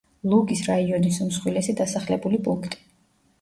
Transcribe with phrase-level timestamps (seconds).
[0.29, 2.83] ლუგის რაიონის უმსხვილესი დასახლებული პუნქტი.